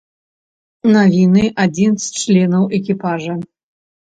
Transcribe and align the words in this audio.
Навіны 0.95 1.43
адзін 1.65 1.91
з 2.07 2.23
членаў 2.23 2.63
экіпажа. 2.79 3.33